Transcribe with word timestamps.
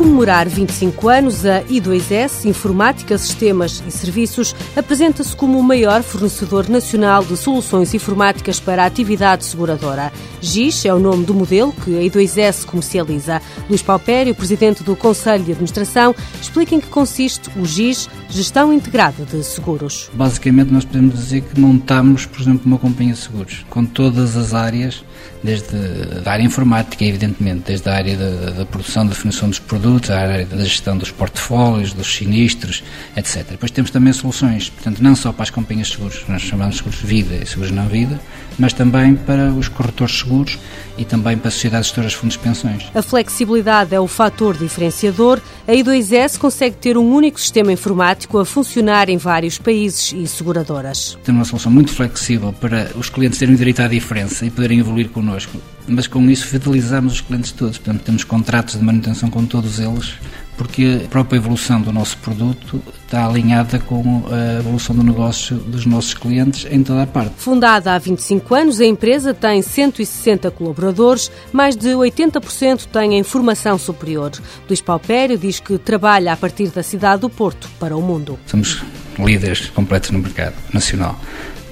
comemorar 0.00 0.48
25 0.48 1.10
anos, 1.10 1.44
a 1.44 1.62
I2S, 1.64 2.46
Informática, 2.46 3.18
Sistemas 3.18 3.84
e 3.86 3.90
Serviços, 3.90 4.56
apresenta-se 4.74 5.36
como 5.36 5.58
o 5.58 5.62
maior 5.62 6.02
fornecedor 6.02 6.70
nacional 6.70 7.22
de 7.22 7.36
soluções 7.36 7.92
informáticas 7.92 8.58
para 8.58 8.82
a 8.82 8.86
atividade 8.86 9.44
seguradora. 9.44 10.10
GIS 10.40 10.86
é 10.86 10.94
o 10.94 10.98
nome 10.98 11.26
do 11.26 11.34
modelo 11.34 11.70
que 11.70 11.98
a 11.98 12.00
I2S 12.00 12.64
comercializa. 12.64 13.42
Luís 13.68 13.82
Paupério, 13.82 14.34
presidente 14.34 14.82
do 14.82 14.96
Conselho 14.96 15.44
de 15.44 15.52
Administração, 15.52 16.14
explica 16.40 16.74
em 16.74 16.80
que 16.80 16.88
consiste 16.88 17.50
o 17.58 17.66
GIS, 17.66 18.08
Gestão 18.30 18.72
Integrada 18.72 19.26
de 19.26 19.44
Seguros. 19.44 20.10
Basicamente, 20.14 20.72
nós 20.72 20.86
podemos 20.86 21.14
dizer 21.14 21.42
que 21.42 21.60
montamos, 21.60 22.24
por 22.24 22.40
exemplo, 22.40 22.62
uma 22.64 22.78
companhia 22.78 23.12
de 23.12 23.20
seguros, 23.20 23.66
com 23.68 23.84
todas 23.84 24.34
as 24.34 24.54
áreas, 24.54 25.04
desde 25.44 25.76
a 26.24 26.30
área 26.30 26.42
informática, 26.42 27.04
evidentemente, 27.04 27.64
desde 27.66 27.88
a 27.88 27.94
área 27.94 28.16
da, 28.16 28.50
da 28.50 28.64
produção, 28.64 29.04
da 29.04 29.10
definição 29.10 29.50
dos 29.50 29.58
produtos, 29.58 29.89
a 30.10 30.18
área 30.18 30.46
da 30.46 30.64
gestão 30.64 30.96
dos 30.96 31.10
portfólios, 31.10 31.92
dos 31.92 32.14
sinistros, 32.14 32.82
etc. 33.16 33.44
Depois 33.50 33.70
temos 33.70 33.90
também 33.90 34.12
soluções, 34.12 34.68
portanto, 34.68 35.02
não 35.02 35.16
só 35.16 35.32
para 35.32 35.44
as 35.44 35.50
companhias 35.50 35.88
de 35.88 35.94
seguros, 35.94 36.24
nós 36.28 36.42
chamamos 36.42 36.76
de 36.76 36.78
seguros 36.78 37.00
de 37.00 37.06
vida 37.06 37.34
e 37.36 37.46
seguros 37.46 37.70
não 37.70 37.88
vida, 37.88 38.20
mas 38.60 38.74
também 38.74 39.16
para 39.16 39.50
os 39.50 39.68
corretores 39.68 40.18
seguros 40.18 40.58
e 40.98 41.04
também 41.04 41.36
para 41.36 41.48
as 41.48 41.54
sociedades 41.54 41.86
gestoras 41.86 42.12
de 42.12 42.18
fundos 42.18 42.36
de 42.36 42.42
pensões. 42.42 42.90
A 42.94 43.00
flexibilidade 43.00 43.94
é 43.94 43.98
o 43.98 44.06
fator 44.06 44.56
diferenciador. 44.56 45.40
A 45.66 45.72
I2S 45.72 46.38
consegue 46.38 46.76
ter 46.76 46.98
um 46.98 47.10
único 47.12 47.40
sistema 47.40 47.72
informático 47.72 48.38
a 48.38 48.44
funcionar 48.44 49.08
em 49.08 49.16
vários 49.16 49.56
países 49.56 50.12
e 50.12 50.26
seguradoras. 50.26 51.18
Temos 51.24 51.40
uma 51.40 51.44
solução 51.46 51.72
muito 51.72 51.90
flexível 51.90 52.52
para 52.52 52.90
os 52.96 53.08
clientes 53.08 53.38
terem 53.38 53.56
direito 53.56 53.80
à 53.80 53.88
diferença 53.88 54.44
e 54.44 54.50
poderem 54.50 54.78
evoluir 54.78 55.08
connosco, 55.08 55.58
mas 55.88 56.06
com 56.06 56.28
isso 56.28 56.46
fidelizamos 56.46 57.14
os 57.14 57.20
clientes 57.22 57.52
todos. 57.52 57.78
Portanto, 57.78 58.02
temos 58.04 58.24
contratos 58.24 58.76
de 58.76 58.84
manutenção 58.84 59.30
com 59.30 59.46
todos 59.46 59.78
eles 59.78 60.18
porque 60.60 61.04
a 61.06 61.08
própria 61.08 61.38
evolução 61.38 61.80
do 61.80 61.90
nosso 61.90 62.18
produto 62.18 62.82
está 63.02 63.26
alinhada 63.26 63.78
com 63.78 64.24
a 64.30 64.58
evolução 64.58 64.94
do 64.94 65.02
negócio 65.02 65.56
dos 65.56 65.86
nossos 65.86 66.12
clientes 66.12 66.66
em 66.70 66.82
toda 66.82 67.04
a 67.04 67.06
parte. 67.06 67.32
Fundada 67.38 67.94
há 67.94 67.98
25 67.98 68.54
anos, 68.54 68.78
a 68.78 68.84
empresa 68.84 69.32
tem 69.32 69.62
160 69.62 70.50
colaboradores, 70.50 71.32
mais 71.50 71.74
de 71.74 71.88
80% 71.88 72.84
têm 72.92 73.22
formação 73.22 73.78
superior. 73.78 74.32
Luís 74.68 74.82
Paupério 74.82 75.38
diz 75.38 75.60
que 75.60 75.78
trabalha 75.78 76.34
a 76.34 76.36
partir 76.36 76.68
da 76.68 76.82
cidade 76.82 77.22
do 77.22 77.30
Porto 77.30 77.66
para 77.80 77.96
o 77.96 78.02
mundo. 78.02 78.38
Somos 78.44 78.82
líderes 79.18 79.68
completos 79.70 80.10
no 80.10 80.18
mercado 80.18 80.54
nacional 80.72 81.20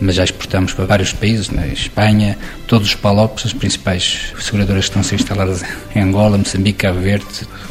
mas 0.00 0.14
já 0.14 0.24
exportamos 0.24 0.72
para 0.74 0.84
vários 0.84 1.12
países, 1.12 1.50
na 1.50 1.66
Espanha, 1.66 2.36
todos 2.66 2.88
os 2.88 2.94
PALOPs, 2.94 3.46
as 3.46 3.52
principais 3.52 4.34
seguradoras 4.38 4.84
que 4.84 4.90
estão 4.90 5.00
a 5.00 5.04
ser 5.04 5.14
instaladas 5.14 5.62
em 5.94 6.00
Angola, 6.00 6.36
Moçambique, 6.36 6.80
Cabo 6.80 7.00
Verde, 7.00 7.24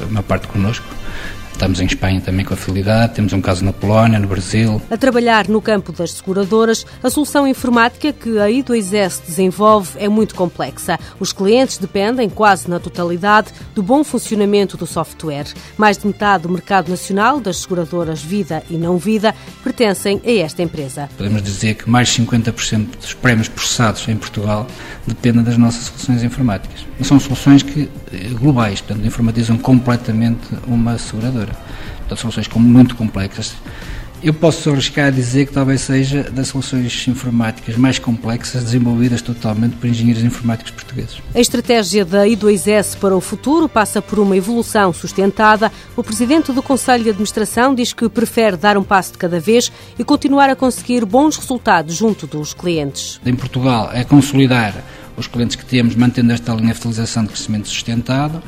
uma 0.10 0.24
parte 0.24 0.48
connosco. 0.48 0.86
Estamos 1.56 1.80
em 1.80 1.86
Espanha 1.86 2.20
também 2.20 2.44
com 2.44 2.54
a 2.54 2.58
fidelidade, 2.58 3.14
temos 3.14 3.32
um 3.32 3.40
caso 3.40 3.64
na 3.64 3.72
Polónia, 3.72 4.20
no 4.20 4.28
Brasil. 4.28 4.82
A 4.92 4.98
trabalhar 4.98 5.48
no 5.48 5.62
campo 5.62 5.94
das 5.94 6.12
seguradoras, 6.12 6.86
a 7.02 7.10
solução 7.10 7.48
informática 7.48 8.12
que 8.12 8.38
a 8.38 8.48
I2S 8.48 9.22
desenvolve 9.26 9.92
é 9.96 10.10
muito 10.10 10.36
complexa. 10.36 11.00
Os 11.18 11.32
clientes 11.32 11.78
dependem, 11.78 12.30
quase 12.30 12.70
na 12.70 12.78
totalidade, 12.78 13.54
do 13.74 13.82
bom 13.82 14.04
funcionamento 14.04 14.76
do 14.76 14.86
software. 14.86 15.46
Mais 15.78 15.98
de 15.98 16.06
metade 16.06 16.44
do 16.44 16.50
mercado 16.50 16.90
nacional 16.90 17.40
das 17.40 17.60
seguradoras 17.60 18.22
vida 18.22 18.62
e 18.70 18.76
não 18.76 18.98
vida 18.98 19.34
pertencem 19.64 20.22
a 20.26 20.32
esta 20.32 20.62
empresa. 20.62 21.10
Podemos 21.16 21.42
dizer 21.42 21.76
que 21.76 21.90
mais 21.90 22.10
de 22.10 22.22
50% 22.22 22.98
dos 23.00 23.14
prémios 23.14 23.48
processados 23.48 24.06
em 24.10 24.18
Portugal 24.18 24.68
dependem 25.08 25.42
das 25.42 25.58
nossas 25.58 25.86
soluções 25.86 26.22
informáticas. 26.22 26.86
São 27.02 27.18
soluções 27.18 27.64
que, 27.64 27.90
eh, 28.12 28.30
globais, 28.34 28.82
portanto, 28.82 29.06
informatizam 29.06 29.58
completamente 29.58 30.48
uma 30.68 30.98
seguradora. 30.98 31.45
Portanto, 31.54 32.20
soluções 32.20 32.48
muito 32.56 32.96
complexas. 32.96 33.56
Eu 34.24 34.34
posso 34.34 34.72
arriscar 34.72 35.08
a 35.08 35.12
dizer 35.12 35.46
que 35.46 35.54
talvez 35.54 35.82
seja 35.82 36.24
das 36.24 36.48
soluções 36.48 37.08
informáticas 37.08 37.76
mais 37.76 38.00
complexas 38.00 38.64
desenvolvidas 38.64 39.22
totalmente 39.22 39.76
por 39.76 39.88
engenheiros 39.88 40.24
informáticos 40.24 40.72
portugueses. 40.72 41.22
A 41.34 41.40
estratégia 41.40 42.04
da 42.04 42.26
I2S 42.26 42.98
para 42.98 43.16
o 43.16 43.22
futuro 43.22 43.70
passa 43.70 44.02
por 44.02 44.18
uma 44.18 44.36
evolução 44.36 44.92
sustentada. 44.94 45.72
O 45.96 46.04
presidente 46.04 46.52
do 46.52 46.64
Conselho 46.64 47.04
de 47.04 47.10
Administração 47.12 47.76
diz 47.76 47.94
que 47.94 48.10
prefere 48.10 48.58
dar 48.58 48.78
um 48.78 48.84
passo 48.84 49.12
de 49.12 49.18
cada 49.20 49.40
vez 49.40 49.72
e 50.00 50.04
continuar 50.04 50.50
a 50.50 50.56
conseguir 50.56 51.06
bons 51.06 51.38
resultados 51.38 51.94
junto 51.94 52.26
dos 52.26 52.54
clientes. 52.54 53.20
Em 53.24 53.36
Portugal, 53.36 53.92
é 53.94 54.04
consolidar 54.04 54.74
os 55.18 55.28
clientes 55.28 55.56
que 55.56 55.66
temos, 55.66 55.96
mantendo 55.96 56.32
esta 56.32 56.54
linha 56.54 56.74
de 56.74 56.80
fidelização 56.80 57.24
de 57.24 57.30
crescimento 57.30 57.68
sustentado 57.68 58.42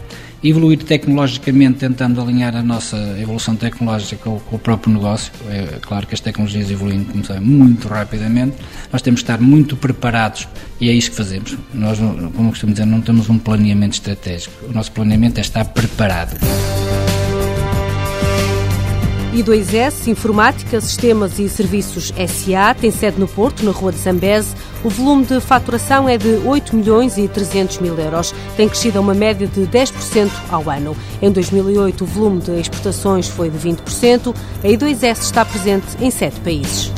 evoluir 0.44 0.84
tecnologicamente, 0.84 1.80
tentando 1.80 2.22
alinhar 2.22 2.56
a 2.56 2.62
nossa 2.62 2.98
evolução 3.20 3.56
tecnológica 3.56 4.18
com, 4.24 4.42
o 4.52 4.60
próprio 4.60 4.94
negócio. 4.94 5.32
É 5.50 5.80
claro 5.82 6.06
que 6.06 6.14
as 6.14 6.20
tecnologias 6.20 6.70
evoluem 6.70 7.06
muito 7.42 7.88
rapidamente, 7.88 8.58
nós 8.92 9.02
temos 9.02 9.20
de 9.20 9.24
estar 9.24 9.40
muito 9.40 9.76
preparados 9.76 10.48
e 10.80 10.90
é 10.90 10.94
isso 10.94 11.12
que 11.12 11.18
fazemos. 11.18 11.58
Nós, 11.74 11.98
como 11.98 12.50
costumo 12.50 12.72
dizer, 12.72 12.86
não 12.86 13.02
temos 13.02 13.30
um 13.30 13.38
planeamento 13.38 13.94
estratégico, 13.94 14.68
o 14.68 14.74
nosso 14.74 14.92
planeamento 14.92 15.40
é 15.40 15.42
estar 15.42 15.66
preparado. 15.66 16.38
I2S, 19.34 20.08
Informática, 20.08 20.80
Sistemas 20.80 21.38
e 21.38 21.50
Serviços 21.50 22.14
SA, 22.28 22.74
tem 22.74 22.92
sede 22.92 23.20
no 23.20 23.28
Porto, 23.28 23.64
na 23.64 23.72
Rua 23.72 23.92
de 23.92 24.00
Zambese. 24.00 24.56
O 24.84 24.90
volume 24.90 25.26
de 25.26 25.40
faturação 25.42 26.08
é 26.08 26.18
de 26.18 26.40
8 26.46 26.76
milhões 26.76 27.18
e 27.18 27.28
300 27.28 27.80
mil 27.80 27.98
euros. 27.98 28.34
Tem 28.56 28.70
crescido 28.70 28.98
a 28.98 29.02
uma 29.02 29.14
média 29.14 29.46
de 29.46 29.62
10% 29.62 30.32
ao 30.50 30.70
ano. 30.70 30.96
Em 31.22 31.32
2008, 31.32 32.04
o 32.04 32.08
volume 32.08 32.42
de 32.42 32.60
exportações 32.60 33.28
foi 33.28 33.50
de 33.50 33.58
20%. 33.58 34.34
A 34.64 34.68
I2S 34.68 35.22
está 35.22 35.44
presente 35.44 35.86
em 36.00 36.10
sete 36.10 36.40
países. 36.40 36.92